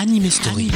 [0.00, 0.70] Anime Story.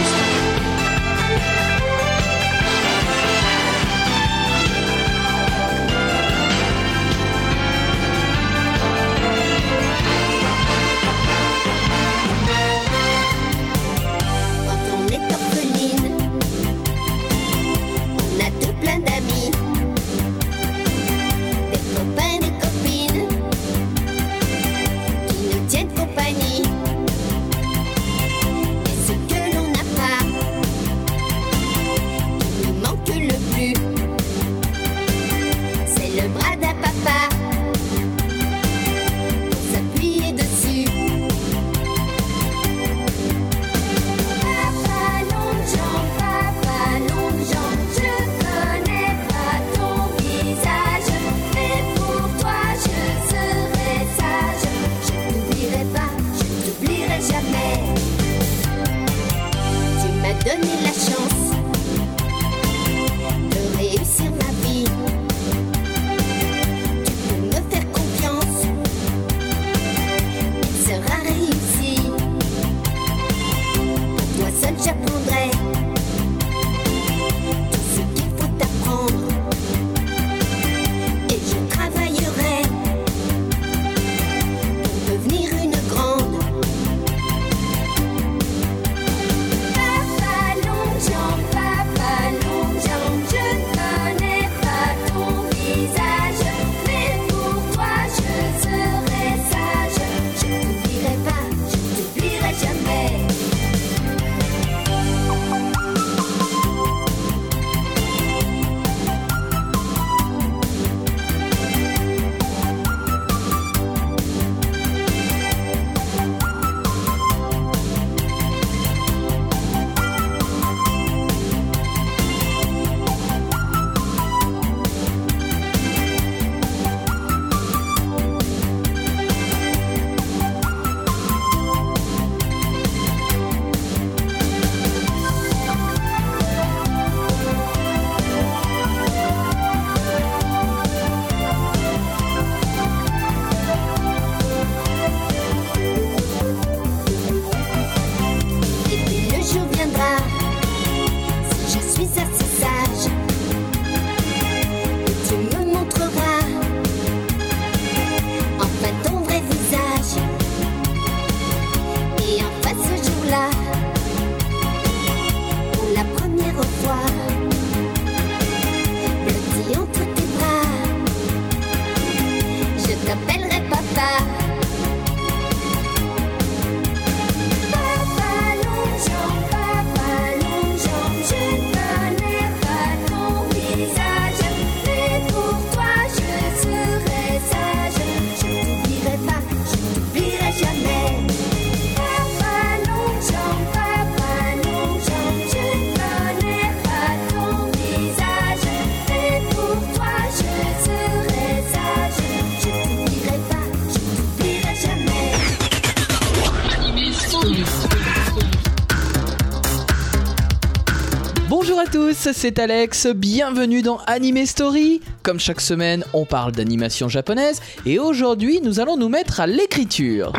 [212.33, 215.03] C'est Alex, bienvenue dans Anime Story.
[215.23, 220.33] Comme chaque semaine, on parle d'animation japonaise et aujourd'hui, nous allons nous mettre à l'écriture.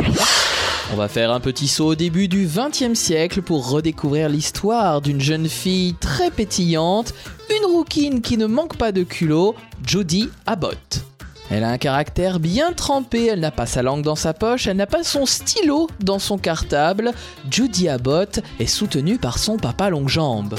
[0.93, 5.21] On va faire un petit saut au début du XXe siècle pour redécouvrir l'histoire d'une
[5.21, 7.13] jeune fille très pétillante,
[7.49, 9.53] une rouquine qui ne manque pas de culot,
[9.85, 11.03] Judy Abbott.
[11.51, 14.77] Elle a un caractère bien trempé, elle n'a pas sa langue dans sa poche, elle
[14.77, 17.11] n'a pas son stylo dans son cartable.
[17.51, 20.55] Judy Abbott est soutenue par son papa Longjambe.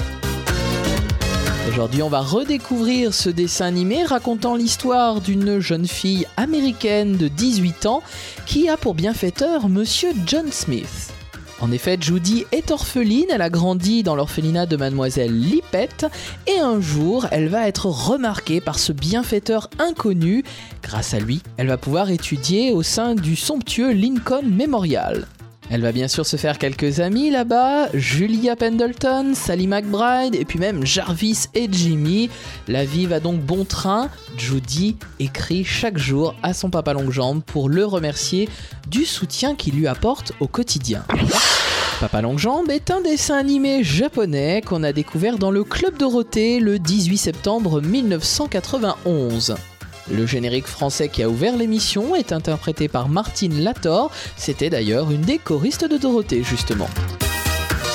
[1.69, 7.87] Aujourd'hui, on va redécouvrir ce dessin animé racontant l'histoire d'une jeune fille américaine de 18
[7.87, 8.03] ans
[8.47, 11.13] qui a pour bienfaiteur Monsieur John Smith.
[11.61, 16.07] En effet, Judy est orpheline, elle a grandi dans l'orphelinat de mademoiselle Lippett
[16.47, 20.45] et un jour, elle va être remarquée par ce bienfaiteur inconnu.
[20.83, 25.27] Grâce à lui, elle va pouvoir étudier au sein du somptueux Lincoln Memorial.
[25.69, 30.61] Elle va bien sûr se faire quelques amis là-bas, Julia Pendleton, Sally McBride et puis
[30.61, 32.31] même Jarvis et Jimmy.
[32.69, 34.09] La vie va donc bon train.
[34.39, 38.49] Judy écrit chaque jour à son papa Longjambe pour le remercier
[38.89, 41.05] du soutien qu'il lui apporte au quotidien.
[42.01, 46.79] Papa Longjambe est un dessin animé japonais qu'on a découvert dans le Club Dorothée le
[46.79, 49.57] 18 septembre 1991.
[50.11, 55.23] Le générique français qui a ouvert l'émission est interprété par Martine Lator, c'était d'ailleurs une
[55.23, 56.89] des choristes de Dorothée justement.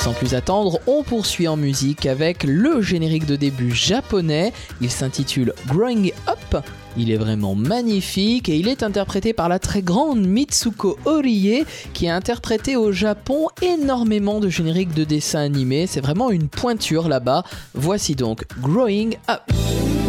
[0.02, 4.52] Sans plus attendre, on poursuit en musique avec le générique de début japonais.
[4.80, 6.64] Il s'intitule Growing Up.
[6.96, 12.08] Il est vraiment magnifique et il est interprété par la très grande Mitsuko Orie qui
[12.08, 15.86] a interprété au Japon énormément de génériques de dessins animés.
[15.86, 17.44] C'est vraiment une pointure là-bas.
[17.74, 20.01] Voici donc Growing Up.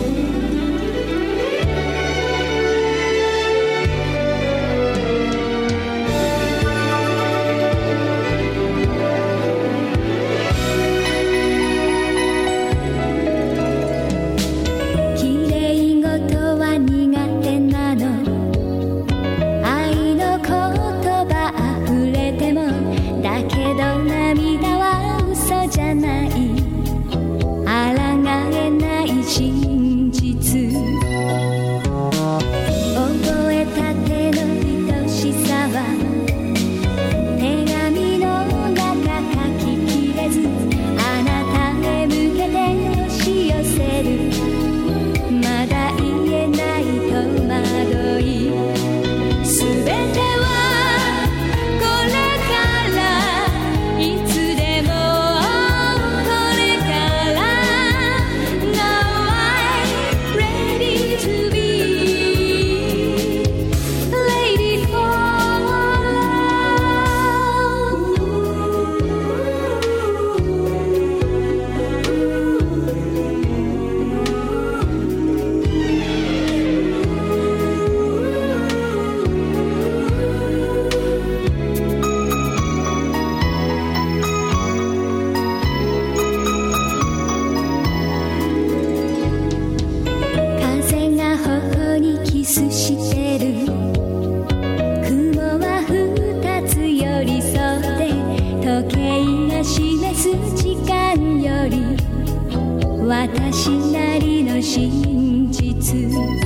[103.24, 106.43] 私なりの真実。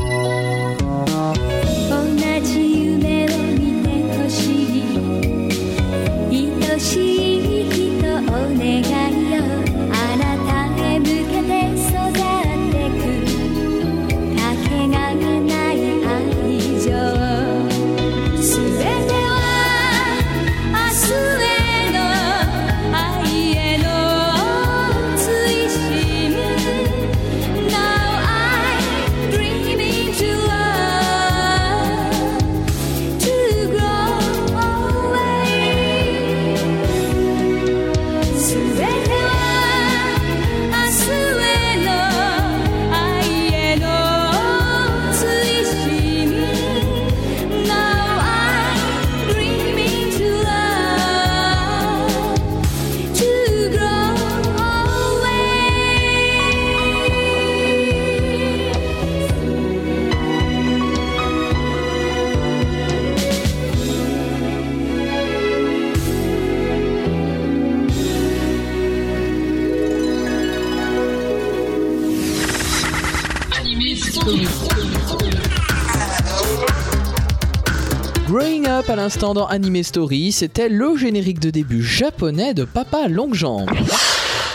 [78.27, 83.07] Growing Up à l'instant dans Anime Story, c'était le générique de début japonais de Papa
[83.07, 83.37] Longue.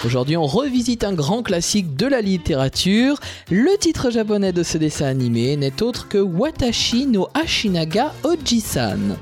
[0.04, 3.18] Aujourd'hui, on revisite un grand classique de la littérature.
[3.50, 9.16] Le titre japonais de ce dessin animé n'est autre que Watashi no Ashinaga Oji-san.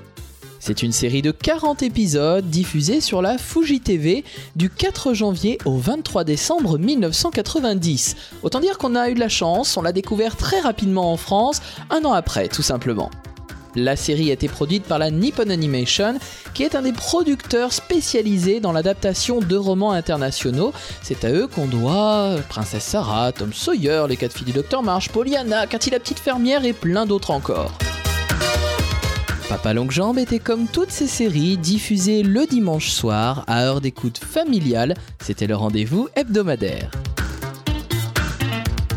[0.63, 4.25] C'est une série de 40 épisodes diffusée sur la Fuji TV
[4.57, 8.15] du 4 janvier au 23 décembre 1990.
[8.43, 11.63] Autant dire qu'on a eu de la chance, on l'a découvert très rapidement en France,
[11.89, 13.11] un an après tout simplement.
[13.75, 16.19] La série a été produite par la Nippon Animation,
[16.53, 20.75] qui est un des producteurs spécialisés dans l'adaptation de romans internationaux.
[21.03, 25.09] C'est à eux qu'on doit Princesse Sarah, Tom Sawyer, Les quatre filles du Docteur Marsh,
[25.09, 27.73] Pollyanna, Cathy la petite fermière et plein d'autres encore.
[29.51, 34.19] Papa Longue Jambe était comme toutes ces séries diffusées le dimanche soir à heure d'écoute
[34.19, 34.95] familiale.
[35.21, 36.93] C'était le rendez-vous hebdomadaire.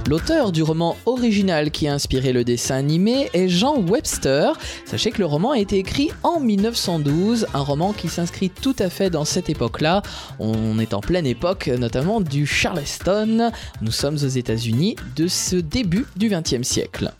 [0.07, 4.53] L'auteur du roman original qui a inspiré le dessin animé est Jean Webster.
[4.86, 8.91] Sachez que le roman a été écrit en 1912, un roman qui s'inscrit tout à
[8.91, 10.03] fait dans cette époque-là.
[10.38, 13.50] On est en pleine époque notamment du Charleston.
[13.81, 17.12] Nous sommes aux États-Unis de ce début du XXe siècle.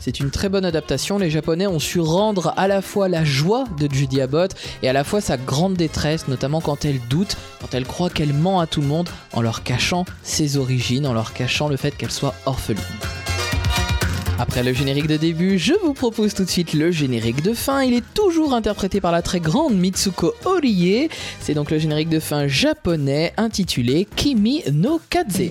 [0.00, 1.18] C'est une très bonne adaptation.
[1.18, 4.94] Les Japonais ont su rendre à la fois la joie de Judy Abbott et à
[4.94, 8.66] la fois sa grande détresse, notamment quand elle doute, quand elle croit qu'elle ment à
[8.66, 12.34] tout le monde en leur cachant ses origines, en leur cachant le fait qu'elle soit
[12.46, 12.82] orpheline.
[14.38, 17.82] Après le générique de début, je vous propose tout de suite le générique de fin.
[17.82, 21.10] Il est toujours interprété par la très grande Mitsuko Orie.
[21.40, 25.50] C'est donc le générique de fin japonais intitulé Kimi no Kaze.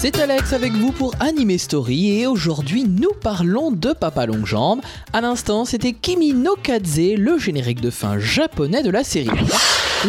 [0.00, 4.80] C'est Alex avec vous pour Anime Story et aujourd'hui nous parlons de Papa Longue Jambe.
[5.12, 9.28] À l'instant, c'était Kimi no Kaze, le générique de fin japonais de la série.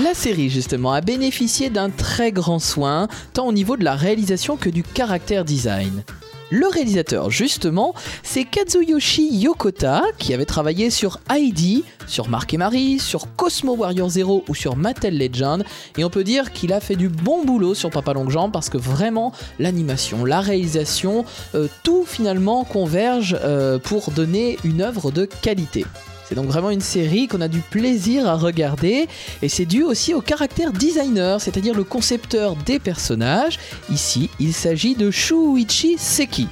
[0.04, 4.58] La série justement a bénéficié d'un très grand soin, tant au niveau de la réalisation
[4.58, 6.04] que du caractère design.
[6.52, 12.98] Le réalisateur, justement, c'est Kazuyoshi Yokota, qui avait travaillé sur Heidi, sur Mark et Marie,
[12.98, 15.64] sur Cosmo Warrior Zero ou sur Mattel Legend.
[15.98, 18.70] Et on peut dire qu'il a fait du bon boulot sur Papa Longue Jambe parce
[18.70, 25.26] que vraiment, l'animation, la réalisation, euh, tout finalement converge euh, pour donner une œuvre de
[25.26, 25.86] qualité.
[26.30, 29.08] C'est donc vraiment une série qu'on a du plaisir à regarder
[29.42, 33.58] et c'est dû aussi au caractère designer, c'est-à-dire le concepteur des personnages.
[33.90, 36.48] Ici, il s'agit de Shuichi Seki.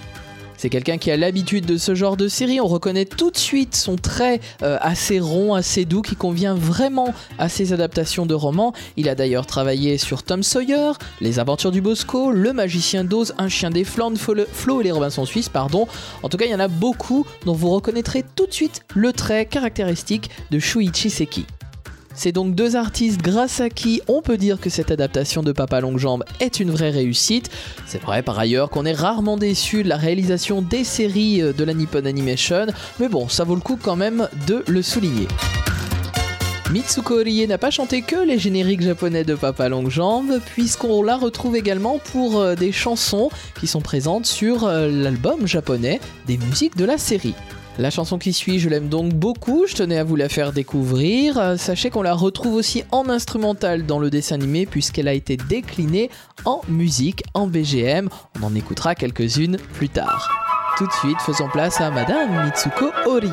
[0.57, 2.59] C'est quelqu'un qui a l'habitude de ce genre de série.
[2.59, 7.13] On reconnaît tout de suite son trait euh, assez rond, assez doux, qui convient vraiment
[7.37, 8.73] à ses adaptations de romans.
[8.97, 13.49] Il a d'ailleurs travaillé sur Tom Sawyer, Les Aventures du Bosco, Le Magicien d'Oz, Un
[13.49, 15.87] chien des Flandres, Flo, et les Robinson Suisses, pardon.
[16.23, 19.13] En tout cas, il y en a beaucoup dont vous reconnaîtrez tout de suite le
[19.13, 21.45] trait caractéristique de Shuichi Seki.
[22.17, 25.81] C'est donc deux artistes grâce à qui on peut dire que cette adaptation de Papa
[25.81, 27.51] Longue Jambe est une vraie réussite.
[27.86, 31.63] C'est vrai par ailleurs qu'on est rarement déçu de la réalisation des séries euh, de
[31.63, 32.65] la Nippon Animation,
[33.00, 35.27] mais bon, ça vaut le coup quand même de le souligner.
[36.71, 41.17] Mitsuko Orie n'a pas chanté que les génériques japonais de Papa Longue Jambe, puisqu'on la
[41.17, 46.75] retrouve également pour euh, des chansons qui sont présentes sur euh, l'album japonais des musiques
[46.77, 47.36] de la série.
[47.79, 51.38] La chanson qui suit, je l'aime donc beaucoup, je tenais à vous la faire découvrir.
[51.38, 55.38] Euh, Sachez qu'on la retrouve aussi en instrumental dans le dessin animé puisqu'elle a été
[55.38, 56.10] déclinée
[56.46, 58.10] en musique, en BGM.
[58.41, 60.31] On en écoutera quelques-unes plus tard.
[60.79, 63.29] Tout de suite, faisons place à Madame Mitsuko Orie.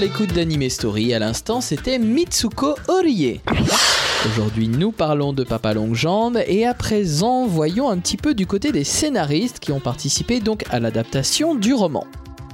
[0.00, 1.12] L'écoute d'Anime Story.
[1.12, 3.40] À l'instant, c'était Mitsuko Orie.
[4.26, 8.46] Aujourd'hui, nous parlons de Papa Longue Jambe et à présent, voyons un petit peu du
[8.46, 12.06] côté des scénaristes qui ont participé donc à l'adaptation du roman.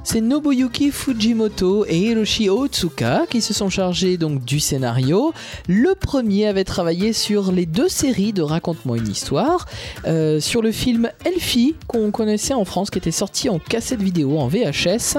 [0.09, 5.33] C'est Nobuyuki Fujimoto et Hiroshi Otsuka qui se sont chargés du scénario.
[5.67, 9.65] Le premier avait travaillé sur les deux séries de Raconte-moi une histoire,
[10.05, 14.39] euh, sur le film Elfie qu'on connaissait en France qui était sorti en cassette vidéo
[14.39, 15.17] en VHS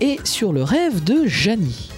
[0.00, 1.88] et sur le rêve de Janie.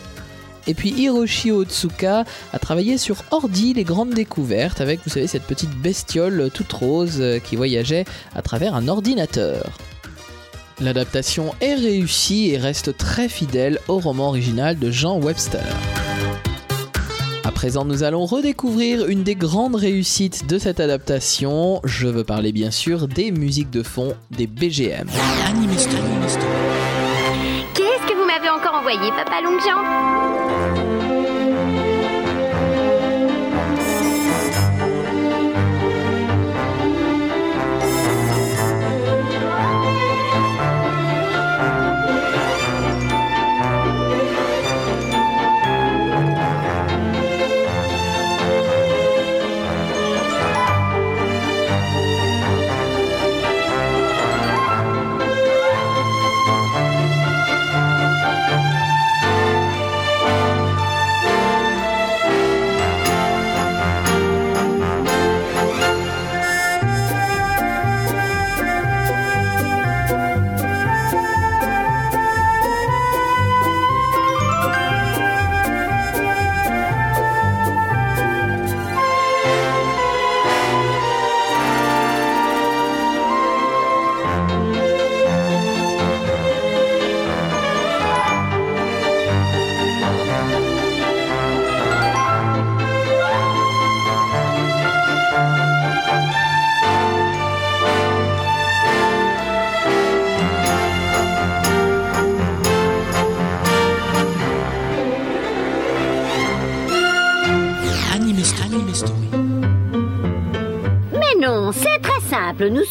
[0.69, 5.43] Et puis Hiroshi Otsuka a travaillé sur Ordi, les grandes découvertes, avec, vous savez, cette
[5.43, 8.05] petite bestiole toute rose euh, qui voyageait
[8.37, 9.77] à travers un ordinateur.
[10.81, 15.65] L'adaptation est réussie et reste très fidèle au roman original de Jean Webster.
[17.45, 21.81] À présent, nous allons redécouvrir une des grandes réussites de cette adaptation.
[21.83, 25.09] Je veux parler bien sûr des musiques de fond des BGM.
[27.75, 31.18] Qu'est-ce que vous m'avez encore envoyé, Papa Longjambe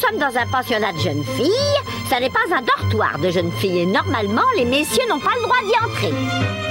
[0.08, 1.52] sommes dans un pensionnat de jeunes filles.
[2.08, 3.80] Ça n'est pas un dortoir de jeunes filles.
[3.80, 6.67] Et normalement, les messieurs n'ont pas le droit d'y entrer.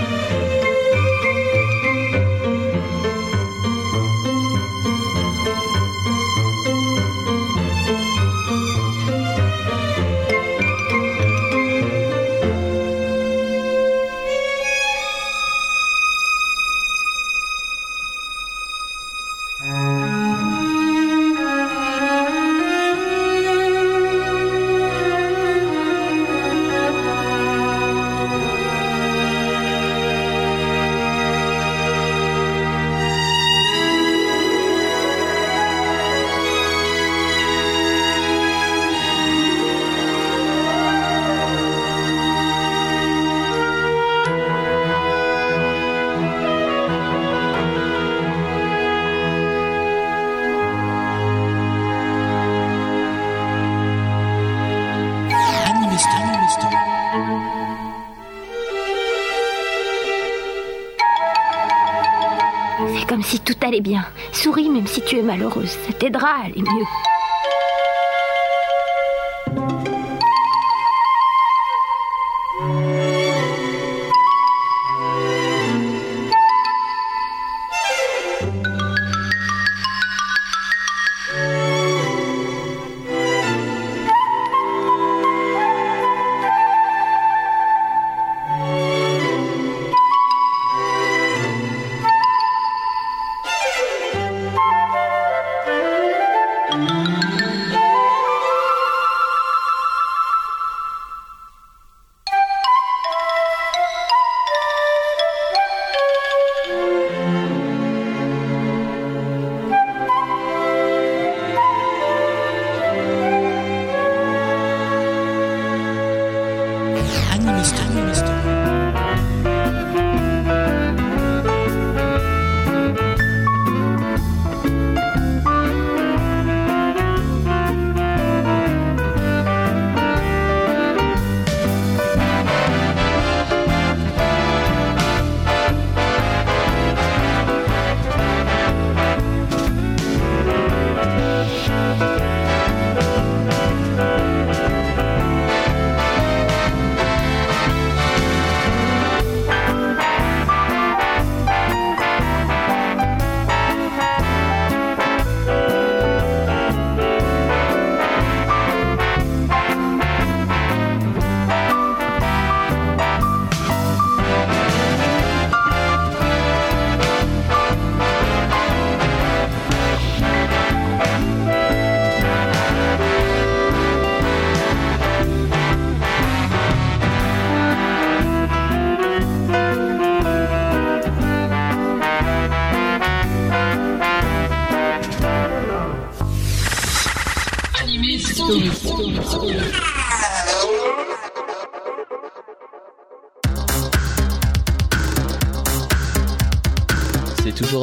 [63.68, 64.06] Allait bien.
[64.32, 65.78] Souris même si tu es malheureuse.
[65.86, 67.07] Ça t'aidera à aller mieux.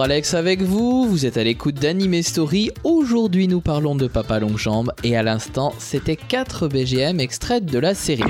[0.05, 2.71] Alex avec vous, vous êtes à l'écoute d'Anime Story.
[2.85, 7.95] Aujourd'hui nous parlons de Papa Longjambe et à l'instant c'était 4 BGM extraits de la
[7.95, 8.23] série.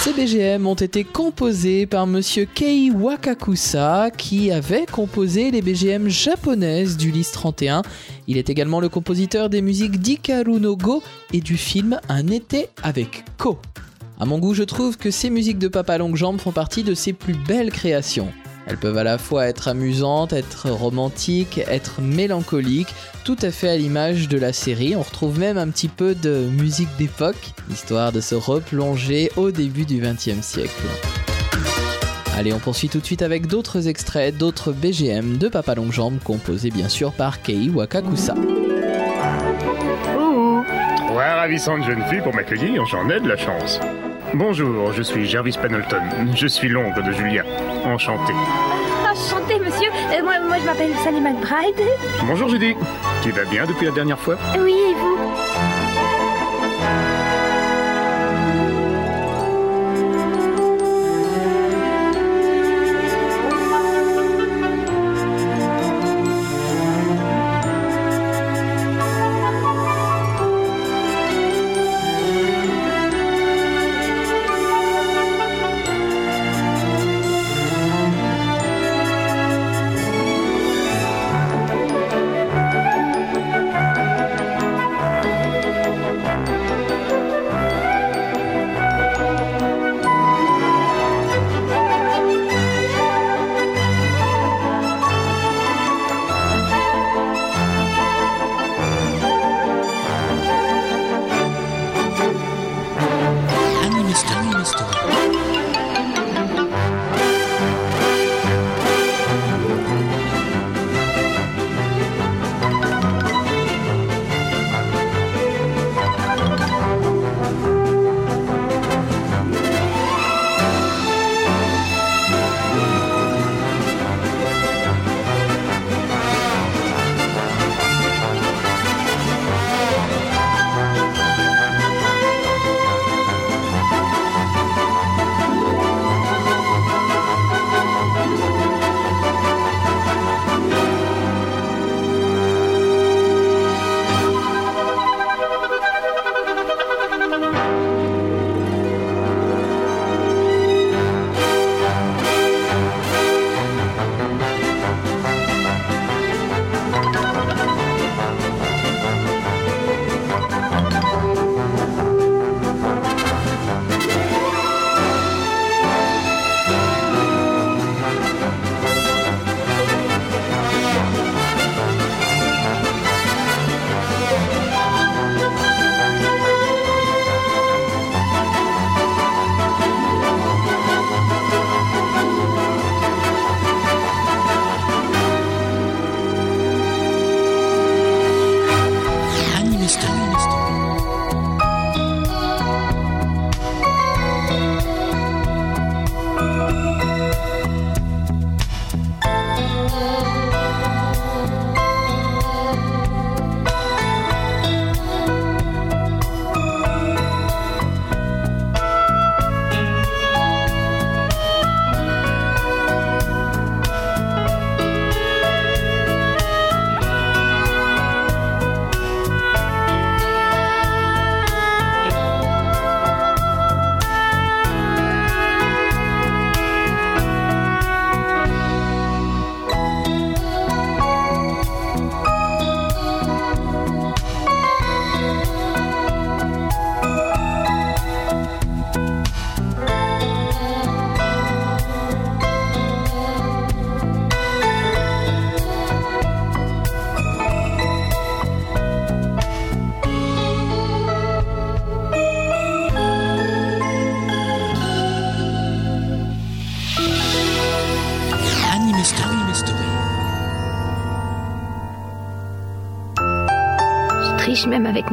[0.00, 6.96] Ces BGM ont été composés par monsieur Kei Wakakusa qui avait composé les BGM japonaises
[6.96, 7.82] du Lys 31.
[8.26, 12.66] Il est également le compositeur des musiques d'Ikaru no Go et du film Un été
[12.82, 13.60] avec Ko.
[14.18, 17.12] À mon goût, je trouve que ces musiques de Papa Longjambe font partie de ses
[17.12, 18.32] plus belles créations.
[18.66, 23.76] Elles peuvent à la fois être amusantes, être romantiques, être mélancoliques, tout à fait à
[23.76, 24.96] l'image de la série.
[24.96, 29.84] On retrouve même un petit peu de musique d'époque, histoire de se replonger au début
[29.84, 30.82] du XXe siècle.
[32.36, 36.70] Allez, on poursuit tout de suite avec d'autres extraits, d'autres BGM de Papa Longjambe, composés
[36.70, 38.34] bien sûr par Kei Wakakusa.
[40.18, 40.64] Ouh,
[41.06, 43.80] trois ravissantes jeunes filles pour m'accueillir, j'en ai de la chance.
[44.38, 46.02] Bonjour, je suis Jarvis Pendleton,
[46.34, 47.42] je suis l'oncle de Julia.
[47.86, 48.34] Enchanté.
[49.10, 49.88] Enchanté, monsieur.
[50.12, 51.80] Euh, moi, moi, je m'appelle Sally McBride.
[52.22, 52.74] Bonjour Judy,
[53.22, 54.36] tu vas bien depuis la dernière fois?
[54.58, 55.15] Oui, et vous?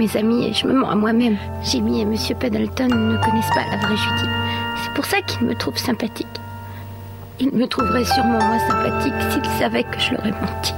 [0.04, 1.38] Mes amis et je me mens à moi-même.
[1.64, 4.30] Jimmy et Monsieur Pendleton ne connaissent pas la vraie Judy.
[4.84, 6.28] C'est pour ça qu'ils me trouvent sympathique.
[7.40, 10.74] Ils me trouveraient sûrement moins sympathique s'ils savaient que je leur ai menti.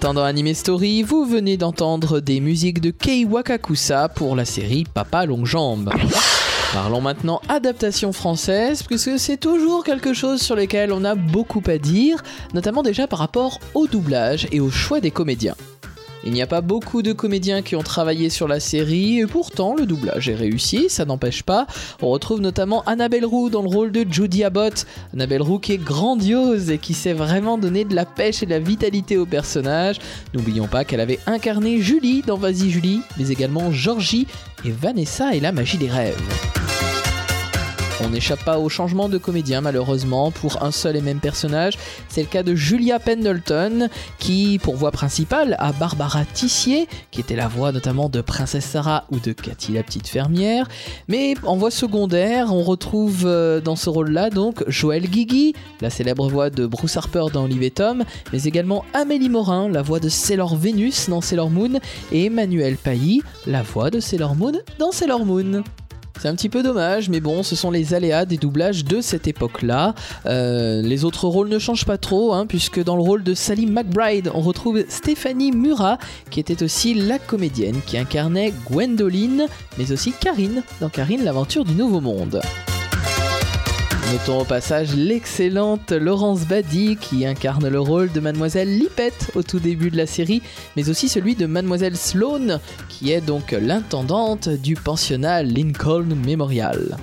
[0.00, 4.84] L'instant dans Anime Story, vous venez d'entendre des musiques de Kei Wakakusa pour la série
[4.84, 5.90] Papa Longue Jambe.
[6.72, 11.76] Parlons maintenant adaptation française, puisque c'est toujours quelque chose sur lequel on a beaucoup à
[11.76, 12.22] dire,
[12.54, 15.54] notamment déjà par rapport au doublage et au choix des comédiens.
[16.24, 19.74] Il n'y a pas beaucoup de comédiens qui ont travaillé sur la série, et pourtant
[19.74, 21.66] le doublage est réussi, ça n'empêche pas.
[22.02, 24.86] On retrouve notamment Annabelle Roux dans le rôle de Judy Abbott.
[25.14, 28.50] Annabelle Roux qui est grandiose et qui sait vraiment donner de la pêche et de
[28.50, 29.98] la vitalité au personnage.
[30.34, 34.26] N'oublions pas qu'elle avait incarné Julie dans Vas-y Julie, mais également Georgie
[34.64, 36.59] et Vanessa et la magie des rêves.
[38.02, 41.74] On n'échappe pas au changement de comédien malheureusement pour un seul et même personnage.
[42.08, 47.36] C'est le cas de Julia Pendleton qui, pour voix principale, a Barbara Tissier, qui était
[47.36, 50.66] la voix notamment de Princesse Sarah ou de Cathy la petite fermière.
[51.08, 56.28] Mais en voix secondaire, on retrouve euh, dans ce rôle-là donc Joël Guigui, la célèbre
[56.28, 60.08] voix de Bruce Harper dans Olive et Tom, mais également Amélie Morin, la voix de
[60.08, 61.80] Sailor Venus dans Sailor Moon,
[62.12, 65.62] et Emmanuel Pailly, la voix de Sailor Moon dans Sailor Moon.
[66.18, 69.26] C'est un petit peu dommage, mais bon, ce sont les aléas des doublages de cette
[69.26, 69.94] époque-là.
[70.26, 73.66] Euh, les autres rôles ne changent pas trop, hein, puisque dans le rôle de Sally
[73.66, 75.98] McBride, on retrouve Stéphanie Murat,
[76.30, 79.46] qui était aussi la comédienne qui incarnait Gwendoline,
[79.78, 82.40] mais aussi Karine, dans Karine, l'aventure du Nouveau Monde.
[84.10, 89.60] Notons au passage l'excellente Laurence Badi qui incarne le rôle de Mademoiselle Lipette au tout
[89.60, 90.42] début de la série,
[90.74, 92.58] mais aussi celui de Mademoiselle Sloane
[92.88, 96.96] qui est donc l'intendante du pensionnat Lincoln Memorial.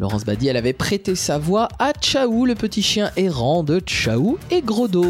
[0.00, 4.62] Laurence Badi, avait prêté sa voix à Chaou, le petit chien errant de Chaou et
[4.62, 5.04] Grodo.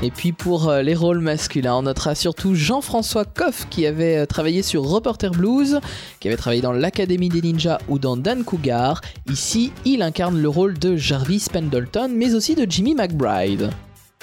[0.00, 4.26] Et puis pour euh, les rôles masculins, on notera surtout Jean-François Coff qui avait euh,
[4.26, 5.80] travaillé sur Reporter Blues,
[6.20, 9.00] qui avait travaillé dans l'Académie des Ninjas ou dans Dan Cougar.
[9.28, 13.70] Ici, il incarne le rôle de Jarvis Pendleton, mais aussi de Jimmy McBride.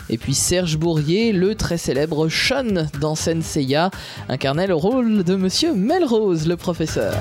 [0.09, 3.91] Et puis Serge Bourrier, le très célèbre Sean dans Senseiya,
[4.29, 7.15] incarnait le rôle de Monsieur Melrose, le professeur.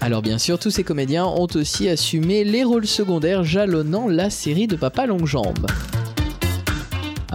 [0.00, 4.66] Alors bien sûr, tous ces comédiens ont aussi assumé les rôles secondaires jalonnant la série
[4.66, 5.66] de Papa Longue Jambe.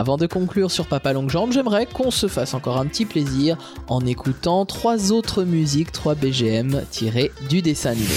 [0.01, 3.55] Avant de conclure sur Papa Longue Jambe, j'aimerais qu'on se fasse encore un petit plaisir
[3.87, 8.15] en écoutant trois autres musiques, trois BGM tirées du dessin animé.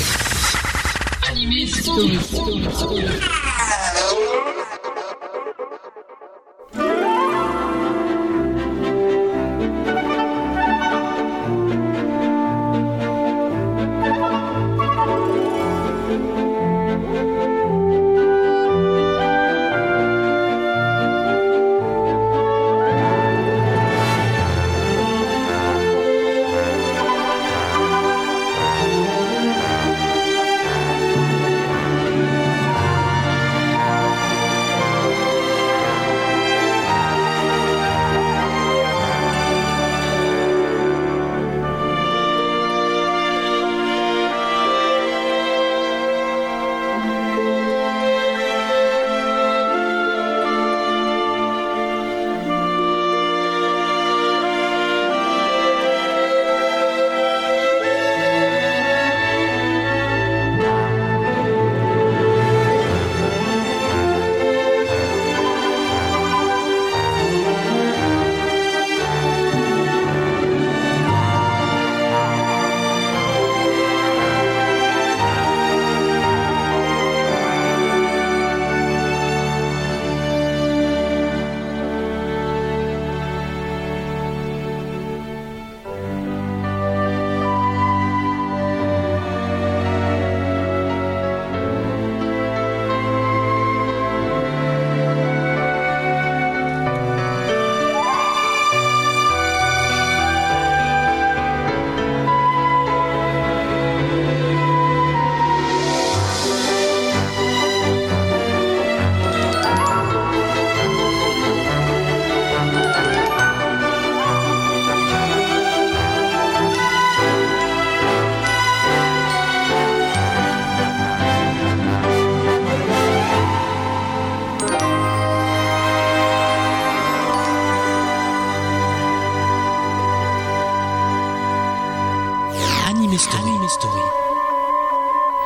[132.95, 133.43] Anime Story.
[133.51, 134.03] Anime Story.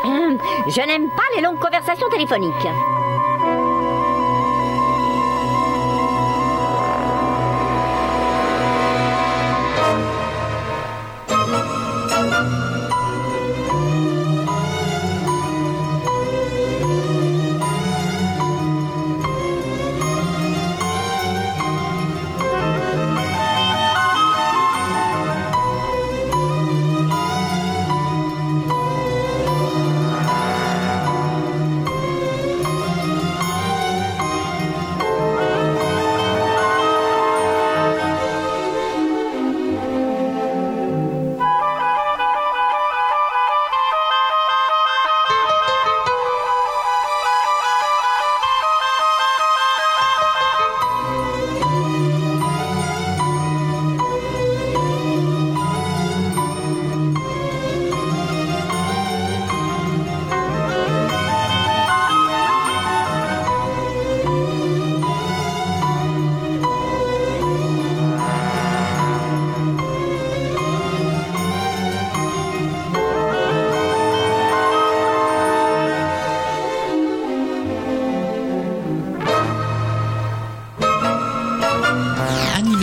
[0.04, 0.38] Hum,
[0.68, 2.52] Je n'aime pas les longues conversations téléphoniques.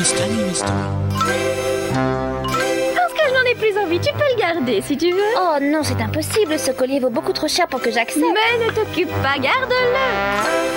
[0.06, 0.62] History.
[0.62, 0.92] Ah.
[2.96, 5.34] Parce que je n'en ai plus envie, tu peux le garder si tu veux.
[5.36, 8.20] Oh non, c'est impossible, ce collier vaut beaucoup trop cher pour que j'accepte.
[8.20, 10.75] Mais ne t'occupe pas, garde-le.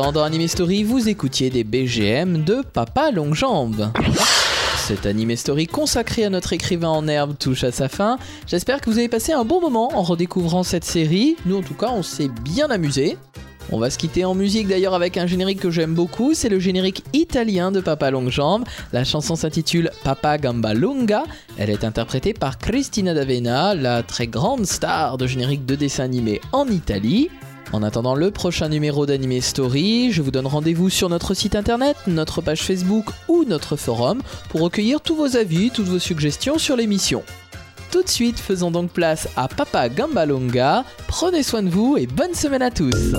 [0.00, 3.92] Dans Anime Story, vous écoutiez des BGM de Papa Longjambe.
[4.78, 8.18] Cette Anime Story consacrée à notre écrivain en herbe touche à sa fin.
[8.46, 11.36] J'espère que vous avez passé un bon moment en redécouvrant cette série.
[11.44, 13.18] Nous en tout cas, on s'est bien amusé.
[13.70, 16.58] On va se quitter en musique d'ailleurs avec un générique que j'aime beaucoup, c'est le
[16.58, 18.64] générique italien de Papa Longjambe.
[18.92, 21.24] La chanson s'intitule Papa Gamba Lunga.
[21.58, 26.40] Elle est interprétée par Cristina D'Avena, la très grande star de générique de dessin animé
[26.52, 27.28] en Italie.
[27.72, 31.96] En attendant le prochain numéro d'Anime Story, je vous donne rendez-vous sur notre site internet,
[32.08, 36.76] notre page Facebook ou notre forum pour recueillir tous vos avis, toutes vos suggestions sur
[36.76, 37.22] l'émission.
[37.92, 40.84] Tout de suite, faisons donc place à Papa Gambalonga.
[41.06, 43.14] Prenez soin de vous et bonne semaine à tous.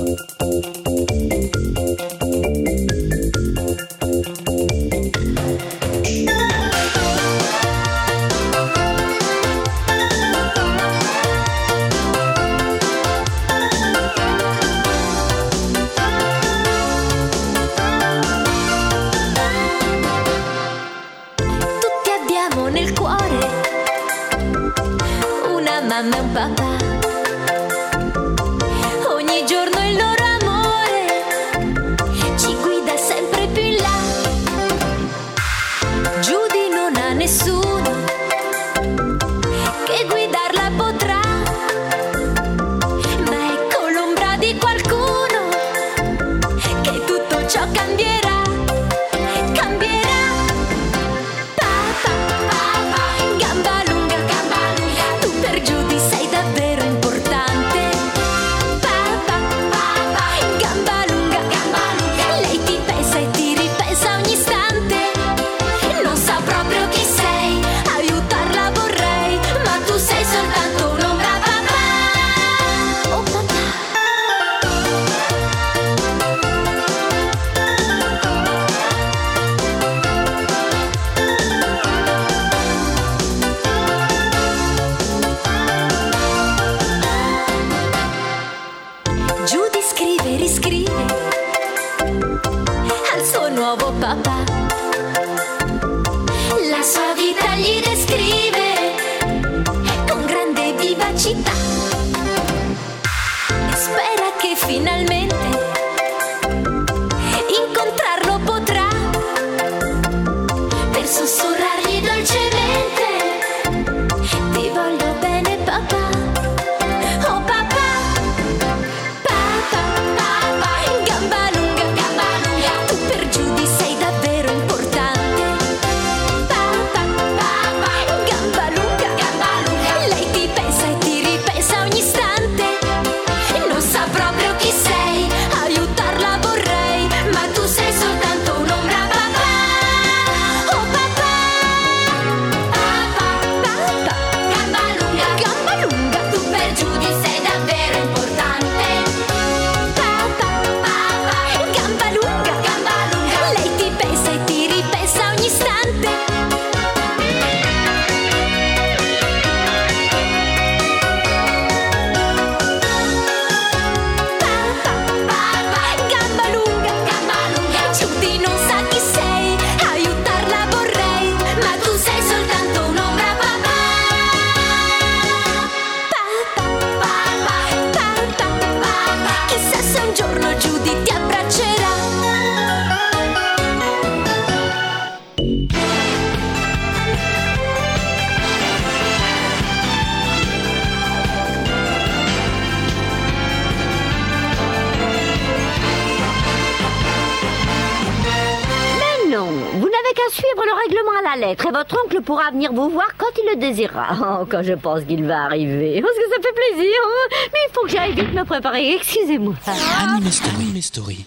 [202.72, 204.07] Vous voir quand il le désirera.
[204.41, 206.01] Oh, quand je pense qu'il va arriver.
[206.01, 206.93] Parce que ça fait plaisir.
[207.03, 207.36] hein.
[207.53, 208.93] Mais il faut que j'aille vite me préparer.
[208.95, 209.53] Excusez-moi.
[209.67, 210.55] Anime Story.
[210.59, 211.26] Anime Story.